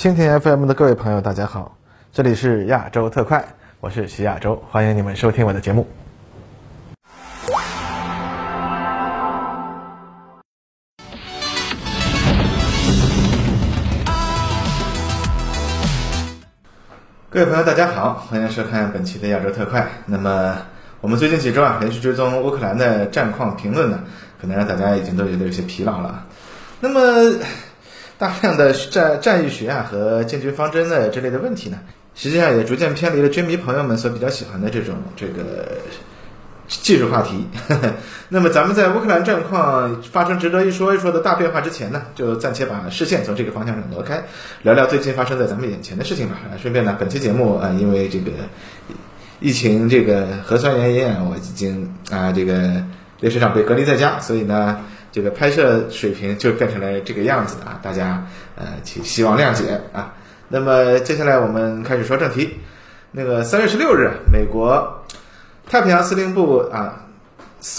[0.00, 1.76] 蜻蜓 FM 的各位朋友，大家好，
[2.10, 3.44] 这里是亚洲特快，
[3.80, 5.86] 我是徐亚洲，欢迎你们收听我的节目。
[17.28, 19.86] 各位朋友，大家好，欢迎收看本期的亚洲特快。
[20.06, 20.56] 那么，
[21.02, 24.00] 我们最近几周啊，连续追踪乌克兰的战况评论呢，
[24.40, 26.24] 可能让大家已经都觉得有些疲劳了。
[26.80, 27.00] 那么，
[28.20, 31.78] 大量的战战役学啊和建军方针的之类的问题呢，
[32.14, 35.78] 实际上也逐渐偏离了军迷朋友们所比较喜欢的这种这个
[36.68, 37.46] 技术话题。
[38.28, 44.22] 那么，咱们在乌克兰战况发生值得一说一说的大变化之前呢，就暂且把视线从这个方向上挪开，
[44.64, 46.36] 聊聊最近发生在咱们眼前的事情吧。
[46.60, 48.32] 顺便呢，本期节目啊，因为这个
[49.40, 52.84] 疫情这个核酸原因啊，我已经啊这个
[53.20, 54.78] 刘学长被隔离在家，所以呢。
[55.12, 58.24] 这个拍摄水平就变成了这个样子啊，大家
[58.56, 60.14] 呃请希望谅解啊。
[60.48, 62.56] 那么接下来我们开始说正题。
[63.12, 65.04] 那个三月十六日，美国
[65.68, 67.06] 太平洋司令部啊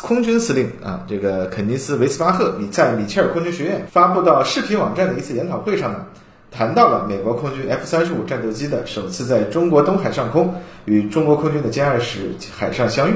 [0.01, 6.05] 空军司令啊这个肯尼斯·维斯巴赫米在米切尔空军学院发布到视频网站的一次研讨会上呢，
[6.51, 13.13] 谈到了美国空军 F 三十五战斗机的首次在中国东海上空与中国空军的歼二十海上相遇，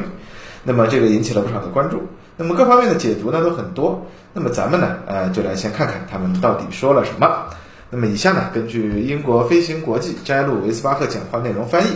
[0.63, 2.01] 那么这个引起了不少的关注。
[2.37, 7.45] 那么各方面的解读呢都很多，那么咱们呢，呃，就来先看看他们到底说了什么。
[7.89, 11.91] 那么以下呢，根据英国飞行国际摘录维斯巴赫讲话内容翻译，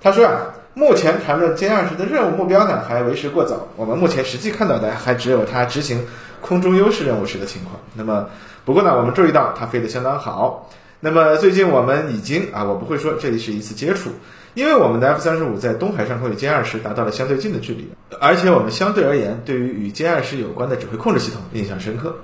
[0.00, 0.40] 他说啊，
[0.72, 6.06] 目前谈论歼二十的任务目标呢还为时过早，我们目前实际看到的还只有它执行
[6.40, 7.74] 空中优势任务时的情况。
[7.94, 8.26] 那么
[8.64, 10.70] 不过呢，我们注意到它飞得相当好。
[11.00, 14.10] 那么最近我们已经啊，我不会说这里是一次接触。
[14.58, 17.88] 因为我们的 F 三十五在东海上空与歼二十达到了相对近的距离，
[18.20, 22.16] 而且我们相对而言对于与歼二十有关的指挥控制系统印象深刻。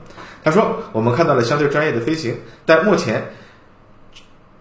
[0.42, 2.34] 他说，我们看到了相对专业的飞行，
[2.66, 3.22] 但目前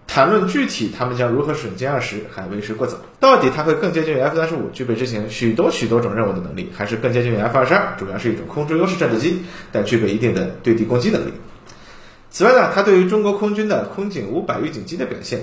[0.06, 2.96] 谈论具体他们将如何使用歼二十还为时过早。
[3.18, 11.32] 到底它会更接近于 F 三十五，具备执行许多许多种任务的能力，还是更接近于 F 二十二，主要是一种空中优势战斗机，但具备一定的对地攻击能力。
[12.30, 15.40] 此外呢，他对于中国空军的空警五百预警机的表现。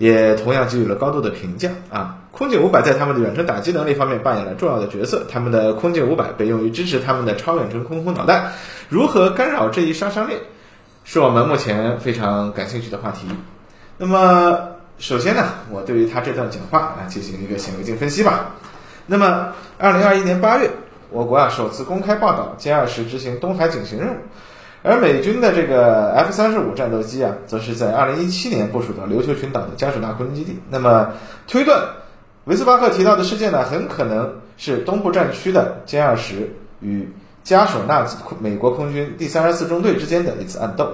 [0.00, 2.16] 也同样给予了高度的评价啊！
[2.32, 8.52] 空警五百在他们的远程打击能力方面扮演了重要的角色，他们的空警五百被用于支持他们的超远程空空导弹。
[8.88, 10.40] 如何干扰这一杀伤链，
[11.04, 13.26] 是我们目前非常感兴趣的话题。
[13.98, 14.58] 那么，
[14.96, 18.54] 首先呢，我对于他这段讲话啊进行一个显微镜分析吧。
[19.04, 20.70] 那么，二零二一年八月，
[21.10, 24.16] 我国啊首次公开报道歼二十执行东海警巡任务。
[24.82, 30.58] 而美军的这个 F 三十五战斗机啊，则是在二零一七年部署到琉球群岛的加索纳空军基地。
[30.70, 31.12] 那么
[31.46, 31.82] 推断，
[32.44, 37.08] 维斯巴克提到的事件呢，很可能是东部战区的歼二十与
[37.44, 38.06] 加索纳
[38.38, 40.90] 美国空军第三十四中队之间的一次暗斗。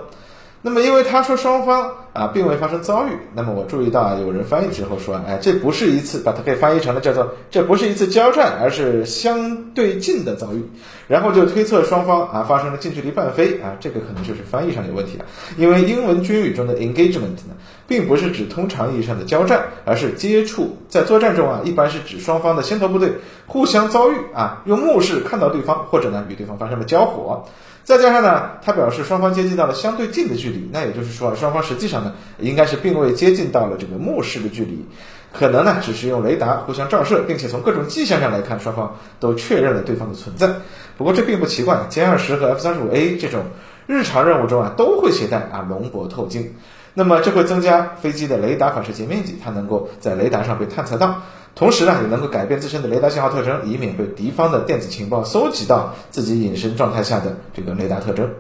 [0.63, 10.65] 那么，因为他说双方啊并未发生遭遇，那么我注意到啊有人翻译之后说，哎，这不是一次，把它可以翻译成了叫做这不是一次交战，而是相对近的遭遇，
[11.06, 15.25] 然后就推测双方啊发生了近距离伴飞啊，这个可能就是翻译上有问题了，
[15.59, 17.55] 因为英文军语中的 engagement 呢，
[17.87, 23.12] 并不是指通常意义上的交战，而是接触，在作战中啊一般是指双方的先头部队
[23.47, 27.44] 互相遭遇啊，用目视看到对方，或者呢与对方发生了交火。
[27.84, 32.03] 再加上呢，他表示双方接近到了相对近的距离，那也就是说，双方实际上
[32.39, 34.84] 应该是并未接近到了这个目视的距离，
[35.33, 40.49] 可能呢只是用雷达互相照射，并且从各种迹象上来看，双方都确认了对方的存在。
[40.97, 43.44] 不过这并不奇怪，歼二十和 F 三十五 A 这种
[43.87, 46.55] 日常任务中啊都会携带啊龙柏透镜，
[46.94, 51.23] 那么这会增加飞机的雷达反射截面积，它能够在雷达上被探测到。
[51.55, 58.31] 同时呢，也能够改变自身的雷达信号特征，以免被敌方的电子情报搜集到自己隐身状态下的这个雷达特征。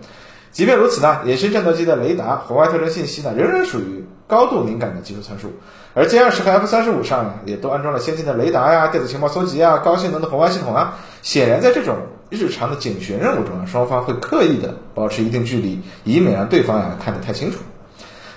[0.56, 5.52] 即便如此呢，隐身战斗机的雷达红外特征信息呢，仍然属于高度敏感的技术参数。
[5.92, 10.96] 而歼二十和 F 三十五上，也都安装了先进的雷达呀、电子情报搜集啊、高性能的红外系统啊。
[11.20, 11.98] 显然，在这种
[12.30, 17.58] 日常的警巡任务中啊，双方会刻意的保持一定距离，以免让对方呀看得太清楚。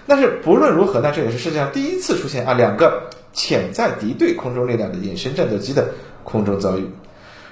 [0.05, 3.03] 但是不论如何呢，这也是世界上第一次出现啊两个。
[3.31, 5.89] 潜在敌对空中力量的隐身战斗机的
[6.23, 6.89] 空中遭遇，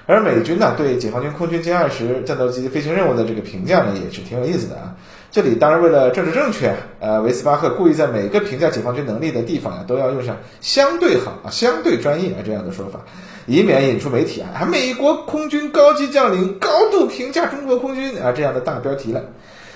[0.08, 4.96] 而美军呢对解放军空军歼二十战斗机飞行任务的这个评价呢也是挺有意思的啊。
[5.30, 13.00] 这里当然为了政治正确，呃，维斯巴赫故意在每个评价解放军能力的地方呀都要用上相对好啊、相对专业啊这样的说法，
[13.44, 19.22] 以免引出媒体啊美国空军高级将领高度评价中国空军啊这样的大标题了。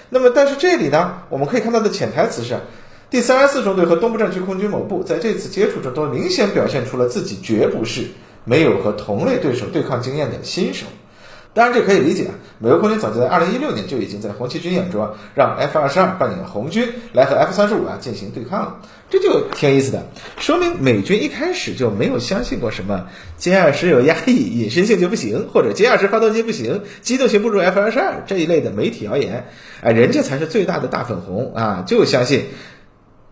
[0.09, 2.57] 那么但是这里呢我们可以看到的潜台词是。
[3.11, 8.07] 第三十四中队和东部战区空军某部在这次接触中都明显表现出了自己绝不是
[8.45, 10.87] 没有和同类对手对抗经验的新手。
[11.55, 18.77] 当然这可以理解啊，美国空军早就在二零一六年就已经在红旗军演中让 F 二十二扮演红军来和 F 三十五啊进行对抗了，
[19.11, 20.03] 这就挺有意思的，
[20.39, 23.07] 说明美军一开始就没有相信过什么
[23.39, 29.45] 歼二十有压抑、隐身性就不行，或者歼二十发动机不行、机动性不如 F 二十二这一类的媒体谣言，
[29.83, 32.47] 哎，人家才是最大的大粉红啊，就相信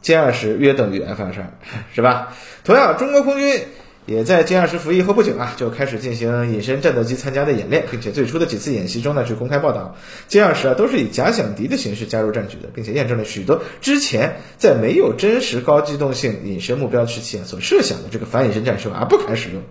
[0.02, 1.54] 歼二十约等于 F 二十二，
[1.94, 2.34] 是吧？
[2.64, 3.62] 同样，中国空军。
[4.10, 9.96] 也在歼二十服役后不久啊，就开始进行隐身战斗机参加的演练，并且最初的几次演习中呢，去公开报道，
[10.28, 19.62] 歼二十啊都是以假想敌的形式加入战局的，并且验证了许多之前在没有真实高机动性隐身目标时期啊所设想的这个反隐身战术啊不堪使用。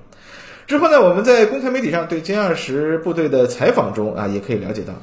[0.68, 4.94] 之后呢，我们在公开媒体上对歼二十部队的采访中啊，也可以了解到，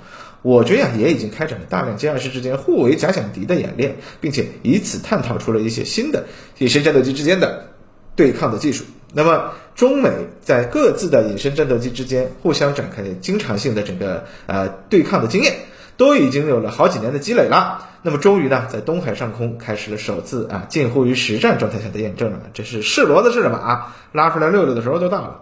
[0.40, 6.24] 我军啊也已经开展了大量歼二十之间互为假想敌的演练，并且以此探讨出了一些新的
[6.56, 7.66] 隐身战斗机之间的
[8.14, 8.84] 对抗的技术。
[9.16, 10.10] 那么，中美
[10.42, 15.54] 在各自的隐身战斗机之间互相展开经常性的整个呃对抗的经验，
[15.96, 17.88] 都已经有了好几年的积累了。
[18.02, 22.40] 那么，终于呢，在东海上空开始了首次啊近乎于实战状态下的验证了。
[22.52, 23.96] 这是是骡子是什么啊？
[24.12, 25.40] 拉出来溜溜的时候就到了。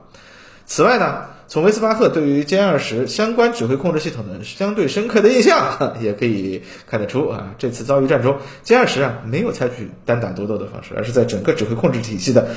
[0.67, 12.49] 此外呢，从维斯巴赫对于歼二十相关指挥控制系统的相对深刻的印象， 也可以看得出啊，这次遭遇战中，歼二十啊没有采取单打独斗的方式，而是在整个指挥控制体系的。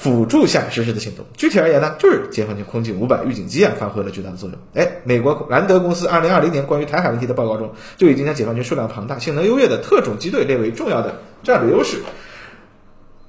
[0.00, 4.58] 辅助下实施的行动，具体而言呢，就是解放军空警五百预警机啊，发挥了巨大的作用。
[4.72, 11.98] 哎，美国兰德公司二零二零年关于台海问题的报告中，就已经将解放军数量庞大、性能优越的特种机队列为重要的战略优势，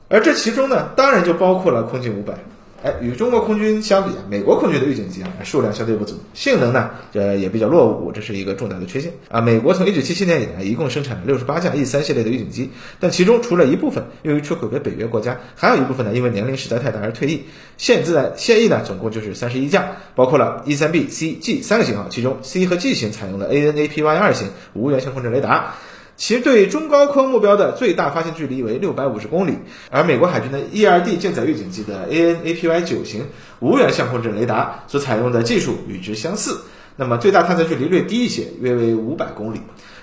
[0.07, 2.35] 而这其中呢，当然就包括了空警五百。
[2.83, 9.39] 哎，与中国空军相比啊，美国空军的预警机啊数量相对不足，性能呢呃也比较落伍，这是一个重大的缺陷啊。
[9.39, 17.43] 美国从一九七七年以来一共生产了六十八架 E 三系列的预警机，但其中除了一部分用于出口给北约国家，还有一部分呢因为年龄实在太大而退役。
[17.77, 25.75] 现自在现役呢总共就是三十一架，包括了 E 三 B、C、G 三个型号，其中 C 和 G 型采用了 ANAPY 二型无源相控阵雷达。
[26.21, 29.57] 其对中高空目标的最大发现距离为六百五十公里，
[29.89, 33.25] 而美国海军的 E R D 舰载预警机的 ANAPY 九型
[33.59, 36.61] 无源相控阵雷达所采用的技术与之相似，
[36.95, 39.61] 那么最大探测距离略低一些，约为五百公里。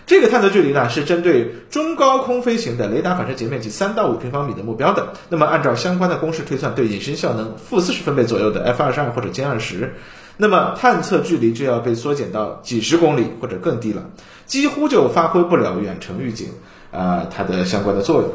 [0.09, 5.13] 这个探测距离呢，是针对中高空飞行的雷达反射截面积三到五平方米的目标的。
[5.29, 9.95] 那么按照相关的公式推算，对隐身效能负四十分贝左右的 F 二十二或者歼二十。
[10.41, 14.05] 那么探测距离就要被缩减到几十公里或者更低了，
[14.47, 16.49] 几乎就发挥不了远程预警
[16.93, 18.31] 啊它的相关的作用。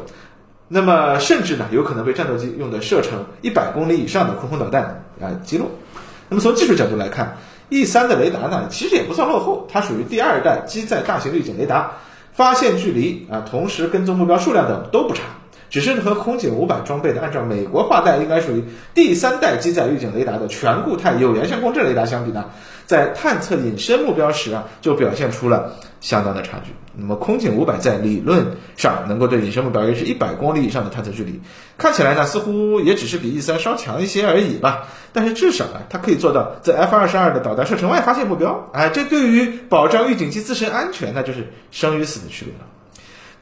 [0.68, 5.70] 那么甚至呢有可能被战斗机用的射程一百公里以上的空空导弹啊击落。
[6.28, 7.38] 那么从技术角度来看
[7.70, 11.92] ，E 三的雷达呢其实也不算落后，它属于第二代机载大型预警雷达，
[12.34, 15.22] 发现距离啊同时跟踪目标数量等都不差。
[15.74, 18.62] 只是和空警五百装备的，按照美国划带应该属于
[18.94, 22.44] 第三代机载预警雷达的全固态有源相控阵雷达相比呢，
[22.86, 26.70] 在探测隐身目标时啊，就表现出了相当的差距。
[26.96, 31.40] 那么空警五百在理论上能够对隐身目标维持一百公里以上的探测距离，
[31.76, 34.86] 看起来呢似乎也只是比 E 三稍强一些而已吧。
[35.12, 38.70] 但是至少啊，它可以做到在 F 二十二的导弹射程外发现目标。
[38.72, 42.60] 哎，这对于保障预警机自身安全，那就是生与死的区别了。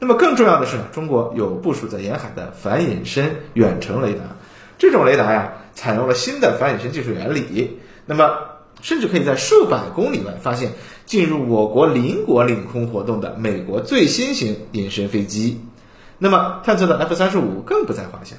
[0.03, 4.35] 那么更重要的是呢，中国有部署在沿海的反隐身远程雷达，
[4.77, 8.33] 这种雷达呀，采用了新的反隐身技术原理，那么
[8.81, 10.73] 甚至可以在数百公里外发现
[11.05, 15.61] 进入我国邻国领空活动的美国最新型隐身飞机，
[16.17, 18.35] 那么探测的 F 三十五更不在话下。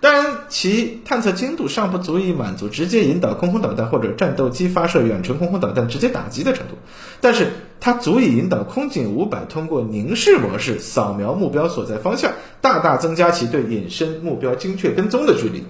[0.00, 6.78] 当然，其探测精度尚不足以满足直接引导空空导弹或者战斗机发射远程空空导弹直接打击的程度，
[7.20, 7.52] 但是
[7.84, 15.64] 它足以引导空警五百通过凝视模式扫描目标所在方向，大大增加其对隐身目标精确跟踪的距离。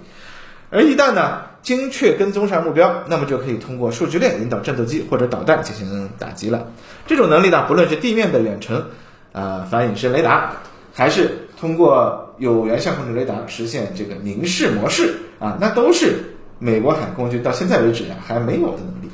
[0.69, 6.67] 而一旦呢精确跟踪上目标，那么就可以通过数据链引导战斗机或者导弹进行打击了。
[7.07, 8.89] 这种能力呢，不论是地面的远程
[9.33, 10.57] 啊反隐身雷达，
[10.93, 19.11] 还是通过有源相控阵雷达实现这个凝视模式啊，那都是美国海空军到现在为止呀还没有的能力。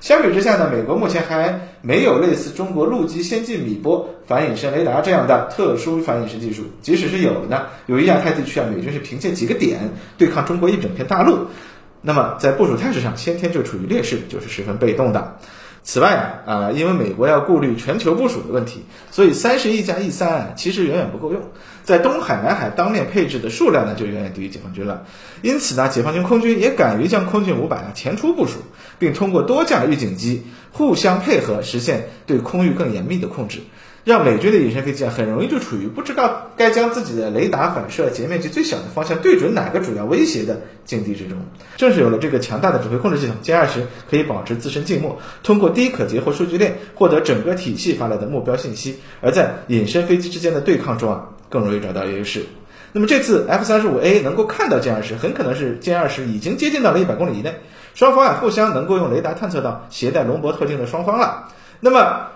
[0.00, 6.62] 相比之下呢，美国目前还没有类似中国陆基先进米波反隐身雷达这样的特殊反隐身技术。
[6.82, 9.80] 即使是有的呢，由于亚太地区啊，美军是凭借几个点
[10.16, 11.46] 对抗中国一整片大陆，
[12.00, 15.36] 那么在部署态势上先天就处于劣势，就是十分被动的。
[15.84, 21.40] 此外啊，啊，因为美国要顾虑全球部署的问题，所以三十亿加 E 三其实远远不够用，
[21.82, 25.04] 在东海、南海当面配置的数量呢就远远低于解放军了。
[25.40, 28.58] 因此呢，解放军空军也敢于将空警五百啊前出部署，
[28.98, 33.60] 并通过多架预警机互相配合，实现对空域更严密的控制。
[34.04, 41.36] 让美军的隐身飞机啊很容易就处于不知道该将自己的雷达反射截面积最小的方向对准哪个主要威胁的境地之中。
[41.76, 52.46] 正是有了这个强大的指挥控制系统歼二十可以保持自身静默，通过低可截获数据链获得整个体系发来的目标信息，而在隐身飞机之间的对抗中啊更容易找到优势。
[52.92, 57.54] 那么这次 F 三十五 A 能够看到歼二十，很可能是歼二十已经接近到了一百公里以内，
[57.94, 61.48] 双方啊互相能够用雷达探测到携带龙博特镜的双方了。
[61.80, 62.28] 那么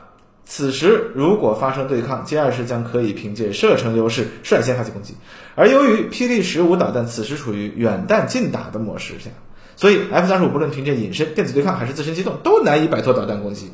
[0.45, 5.15] 此时如果发生对抗，歼二十将可以凭借射程优势率先发起攻击。
[5.55, 9.31] 而由于霹雳十五导弹此时处于远弹近打的模式下，
[9.77, 13.73] 所以 F 三十五不论凭借隐身、电子对抗还是自身机动，都难以摆脱导弹攻击。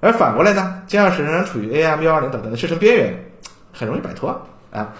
[0.00, 3.24] 而反过来呢，歼二十仍然处于 AM 幺二零导弹的射程边缘，
[3.72, 4.94] 很容易摆脱啊。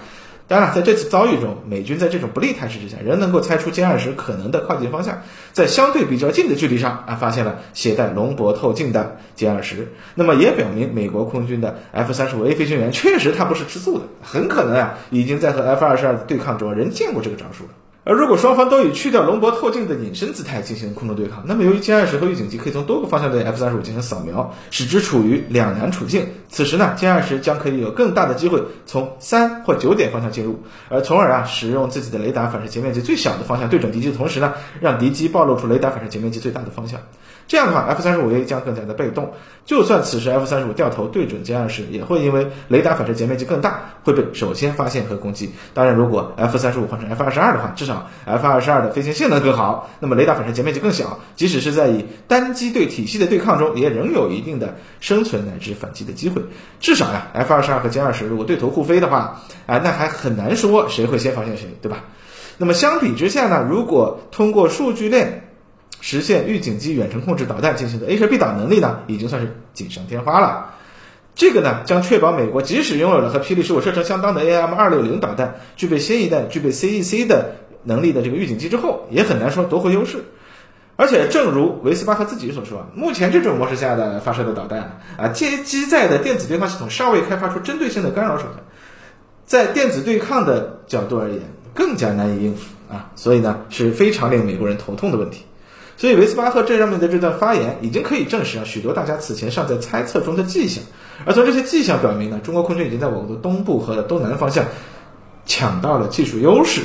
[0.50, 9.92] 当然，在这次遭遇中，美军在这种不利态势之下，仍能够猜出歼二十可能的靠近方向，在相对比较近的距离上啊，发现了携带龙博透镜的歼二十。
[10.16, 17.70] 那么也表明，美国空军的 F 三十五 A 飞行员确实他不是吃素的，很可能啊，已经在和 F 二十二的对抗中人见过这个招数了。
[18.02, 26.26] 而如果双方都以去掉龙博透镜的隐身姿态进行空中对抗，那么由于歼二十和预警机可以从多个方向对 F 三十五进行扫描，使之处于两难处境。
[26.48, 37.00] 此时呢，歼二十将可以有更大的机会从三或九点方向进入，而从而啊，使用自己的雷达反射截面积最小的方向对准敌机的同时呢，让敌机暴露出雷达反射截面积最大的方向。
[37.50, 39.32] 这样的话，F 三十五 A 将更加的被动。
[39.66, 45.50] 就算此时 F 三十五掉头对准歼二十，也会因为雷达反射截面积更大，会被首先发现和攻击。
[45.74, 56.40] 当然，如果 F 三十五换成 F 二十二的话，至少 F 二十二的飞行性能更好，那么雷达反射截面积更小，即使是在以单机对体系的对抗中，也仍有一定的生存乃至反击的机会。
[56.78, 62.04] 至少呀，F 二十二和歼二十如果对头互飞的话，啊，那还很难说谁会先发现谁，对吧？
[62.58, 65.49] 那么相比之下呢，如果通过数据链。
[66.00, 70.74] 实现预警机远程控制导弹进行的 A 射 B 导能力呢，已经算是锦上添花了。
[71.34, 77.54] 这个呢，将确保美国即使拥有了和霹雳十五射程相当的 AM 二六零导弹，具备新一代具备 CEC 的
[77.84, 80.24] 能力的这个预警机之后，也很难说夺回优势。
[80.96, 88.56] 而且，正如维斯巴赫自己所说，目前这种模式下的发射的导弹啊，接机载的电子对抗系统尚未开发出针对性的干扰手段，
[89.46, 91.40] 在电子对抗的角度而言，
[91.72, 95.46] 更加难以应付啊，所以呢，是非常令美国人头痛的问题。
[96.00, 100.82] 所以维斯巴赫这上面的这段发言，已经可以证实啊许多大家此前尚在猜测中的迹象。
[101.26, 104.64] 而从这些迹象表明呢，中国空军已经在我国的东部和东南方向
[105.44, 106.80] 抢到了技术优势，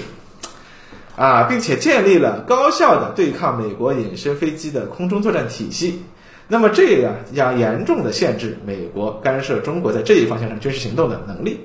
[1.15, 6.03] 啊，并且建立了高效的对抗美国隐身飞机的空中作战体系。
[6.49, 11.61] 那么这样将严重的限制美国干涉中国在这一方向上军事行动的能力。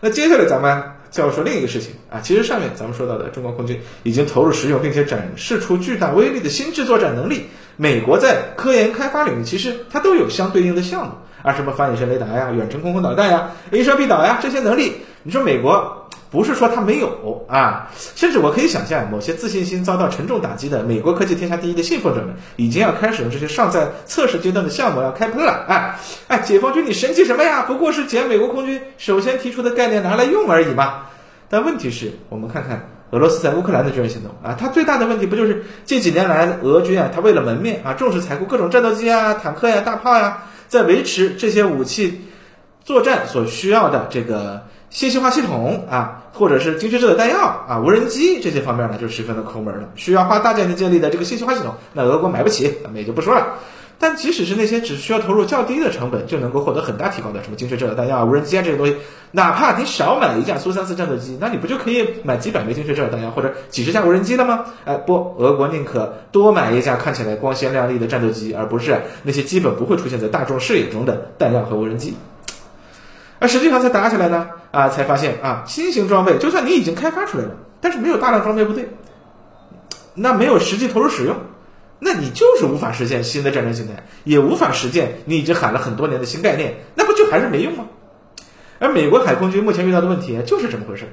[0.00, 0.80] 那接下来咱们。
[1.12, 7.44] 再要说另一个事情啊，其实上面咱们说到的中国空军已经投入使用并且展示出巨大威力的新制作战能力。
[7.76, 17.90] 美国在科研开发领域其实它都有相对应的项目啊，什么反隐身雷达呀、远程空空导弹呀、A 射 B 导呀这些能力，你说美国不是说它没有啊？
[18.16, 25.66] 甚至我可以想象，某些自信心遭到沉重打击的美国科技天下第一的信奉者们，已经要开始用这些尚在测试阶段的项目要开喷了。
[25.68, 25.94] 哎
[26.28, 27.62] 哎，解放军你神气什么呀？
[27.68, 31.02] 不过是捡美国空军首先提出的概念拿来用而已嘛。
[31.50, 42.22] 但问题是我们看看俄罗斯在乌克兰的军事行动啊，它最大的问题不就是近几年来俄军啊，它为了门面啊，重视采购各种战斗机啊、坦克呀、大炮呀，在维持这些武器
[42.82, 53.54] 作战所需要的这个信息化系统啊，或者是精确制的弹药啊、无人机这些方面呢，就十分的抠门了，需要花大价钱建立的这个信息化系统，那俄国买不起，咱们也就不说了。
[53.98, 58.94] 但即使是那些只需要投入较低的成本就能够获得很大提高的什么精确制导弹药啊、无人机啊这些东西，
[59.30, 64.66] 哪怕你少买一架苏三四战斗机，那你不就可以买几百枚精确制导弹药或者几十架无人机了吗？
[64.84, 72.14] 哎，不，俄国宁可多买一架看起来光鲜亮丽的战斗机，而不是那些基本不会出现在大众视野中的弹药和无人机。
[73.42, 78.88] 而实际上才打起来呢，啊，才发现啊，新型装备就算你已经开发出来了，但是没有大量装备部队，
[80.14, 81.34] 那没有实际投入使用。
[81.98, 87.86] 那你就是无法实现新的战争形态，也无法实现你已经喊了很多年的新概念，那不就还是没用吗？
[88.78, 91.06] 而美国海空军目前遇到的问题就是这么回事，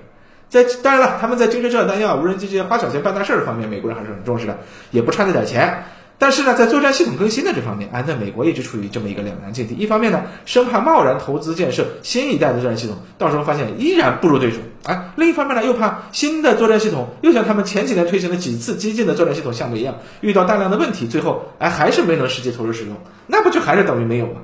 [0.50, 4.60] 在当然了，他们在精确制导弹药、无人机这些花小钱办大事儿方面，美国人还是很重视的，
[4.92, 5.84] 也不差那点钱。
[6.20, 9.74] 但是呢，在作战系统更新的这方面，啊，那美国一直处于这么一个两难境地。
[9.76, 24.42] 一方面呢，生怕贸然投资建设新一代的作战系统，到时候发现依然不如对手，啊；另一方面呢，又怕新的作战系统又像他们前几年推行的几次激进的作战系统项目一样，遇到大量的问题，最后哎还是没能实际投入使用，那不就还是等于没有吗？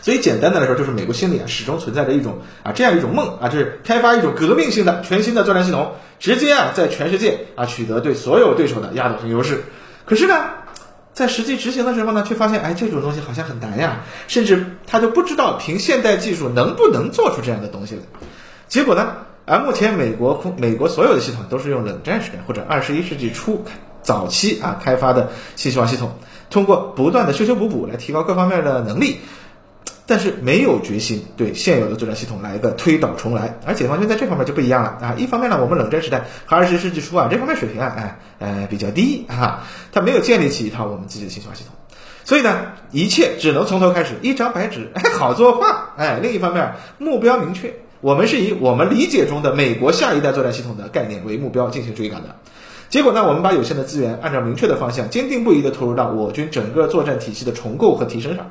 [0.00, 9.62] 所以简单的来说，就是美国心里啊始终存在着一种啊这样一种梦啊，就是开发一种革命性的全新的作战系统，直接啊在全世界啊取得对所有对手的压倒性优势。
[10.04, 10.50] 可是呢，
[11.12, 18.02] 在实际执行的时候呢，却发现，哎，这种东西好像很难呀，甚至他就不知道凭现代技术能不能做出这样的东西来。
[18.68, 23.64] 结果呢，啊，目前美国空美国所有的系统都是用冷战时代或者二十一世纪初
[24.02, 26.18] 早期啊开发的信息化系统，
[26.50, 29.18] 通过不断的修修补补来提高各方面的能力。
[30.06, 35.14] 但是没有决心对现有的作战系统来一个推倒重来，而解放军在这方面就不一样了啊！
[35.16, 41.74] 一方面呢，我们冷战时代和二十世纪初啊这方面水平啊，哎呃比较低啊，他没有建立起一套我们自己的信息化系统，
[42.24, 46.18] 所以呢，一切只能从头开始，一张白纸， 哎好作画，哎。
[46.22, 52.36] 另一方面，目标明确，我们是以我们理解中的美国下一代作战系统的概念为目标进行追赶的。
[52.90, 58.50] 结果呢，我们把有限的资源按照明确的方向，坚定不移地投入到我军整个作战体系的重构和提升上。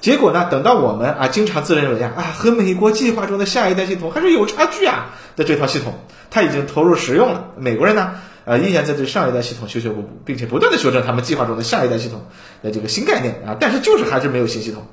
[0.00, 0.46] 结果呢？
[0.50, 5.94] 等到我们啊，经常自认为啊啊，和美国计划中的下一代系统还是有差距啊的这套系统，
[6.30, 7.46] 它已经投入使用了。
[7.56, 8.12] 美国人呢，
[8.44, 12.24] 呃，依然在对上一代系统修修补补，并且不断的修正他们计划中的下一代系统
[12.62, 14.86] 的这个新概念啊，但是就是还是没有新系统。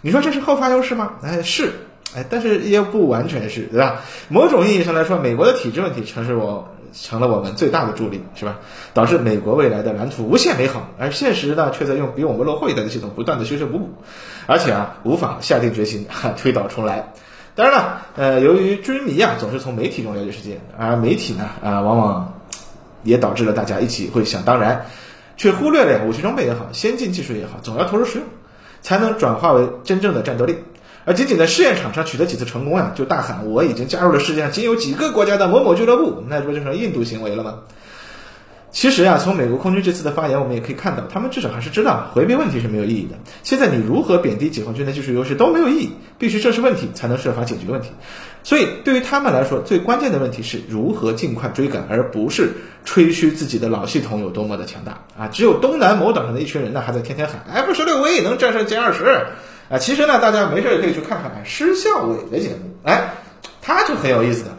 [0.00, 1.14] 你说这是后发优势吗？
[1.22, 1.72] 哎，是，
[2.14, 4.02] 哎，但是也不完全是，对吧？
[4.28, 6.72] 某种意义上来说，美国的体制问题成是我。
[6.92, 8.58] 成了我们最大的助力，是吧？
[8.94, 13.90] 导致美国未来的蓝图无限美好，而现实呢，却在用比我们落后一代的系统不断的修修补补，
[14.46, 17.12] 而且啊，无法下定决心推倒重来。
[17.54, 22.34] 当然了，呃，由于军迷啊总是从媒体中了解世界，而媒体呢啊，往往
[23.02, 24.86] 也导致了大家一起会想当然，
[25.36, 28.26] 却忽略了武器装备也好，先进技术也好，总要投入使用，
[28.82, 30.56] 才能转化为真正的战斗力。
[31.06, 37.60] 而仅仅在试验场上取得几次成功呀，就大喊我已经加入了世界上仅有几个国家的某某俱乐部，那不就成印度行为了吗？
[38.72, 43.16] 其实呀，从美国空军这次的发言，我们也可以看到，他们至少还是知道回避问题是没有意义的。
[43.42, 47.88] 现在你如何贬低解放军的技术优势都没有意义，必须正视问题才能设法解决问题。
[48.42, 52.52] 所以对于他们来说，最关键的问题是如何尽快追赶，而不是
[52.84, 55.28] 吹嘘自己的老系统有多么的强大啊！
[55.28, 59.26] 只有东南某岛上的一群人呢，还在天天喊 F 十六 V 能战胜歼二十。
[59.68, 63.10] 啊，其实呢，大家没事也可以去看看施孝伟的节目，哎，
[63.60, 64.50] 他就很有意思的，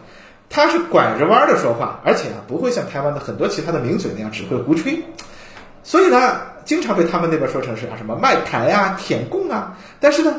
[0.50, 5.02] 他是拐着弯的说话，而且啊，不会像台湾的很多其他的名嘴那样只会胡吹，
[5.82, 10.36] 所以呢，经常被他们那边说成是啊什么卖台啊、舔共啊，但是呢，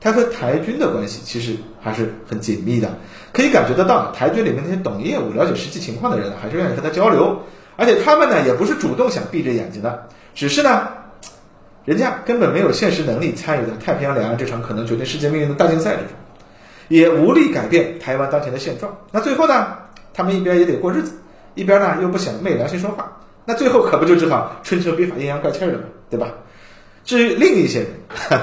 [0.00, 2.96] 他和台军的关系其实还是很紧密的，
[3.32, 7.36] 可以感觉得到，台军里面那些懂业务、了解实际情况的人还是愿意和他交流，
[7.74, 10.88] 而且他们呢，也不是主动想闭着眼睛的，只是呢。
[11.84, 16.08] 人家根本没有现实能力参与到太平洋两岸这场可能决定世界命运的大竞赛之中，
[16.88, 18.96] 也无力改变台湾当前的现状。
[19.10, 19.76] 那最后呢，
[20.12, 21.12] 他们一边也得过日子，
[21.54, 25.84] 一边呢又不想昧良心说话，那最后可不就只好春秋笔法阴阳怪气了吗？
[26.08, 26.28] 对吧？
[27.04, 27.88] 至于另一些人，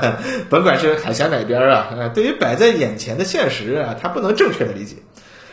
[0.48, 4.98] 甭管是海峡哪边啊，对于摆在眼前的现实啊，他不能正确的理解，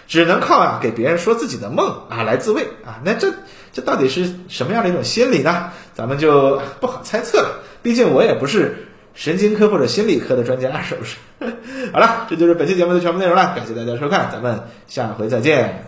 [0.07, 3.01] 只能靠啊给别人说自己的梦啊来自慰啊。
[3.03, 3.33] 那这
[3.72, 5.70] 这到底是什么样的一种心理呢？
[5.94, 7.48] 咱们就不好猜测了。
[7.83, 8.77] 毕竟我也不是
[9.14, 11.17] 神经科或者心理科的专家，是不是？
[11.93, 15.85] 好了，这就是本期节目的全部内容了，感谢大家收看，咱们下回再见。